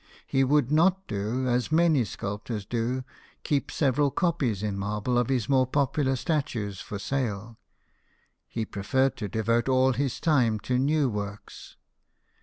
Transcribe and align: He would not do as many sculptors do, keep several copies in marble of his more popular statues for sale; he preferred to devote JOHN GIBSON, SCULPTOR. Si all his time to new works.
He 0.25 0.43
would 0.43 0.71
not 0.71 1.05
do 1.07 1.47
as 1.47 1.71
many 1.71 2.05
sculptors 2.05 2.65
do, 2.65 3.03
keep 3.43 3.69
several 3.69 4.09
copies 4.09 4.63
in 4.63 4.75
marble 4.75 5.15
of 5.15 5.29
his 5.29 5.47
more 5.47 5.67
popular 5.67 6.15
statues 6.15 6.81
for 6.81 6.97
sale; 6.97 7.59
he 8.47 8.65
preferred 8.65 9.15
to 9.17 9.27
devote 9.27 9.67
JOHN 9.67 9.67
GIBSON, 9.67 9.69
SCULPTOR. 9.69 9.71
Si 9.71 9.77
all 9.77 10.03
his 10.05 10.19
time 10.19 10.59
to 10.61 10.79
new 10.79 11.07
works. 11.07 11.75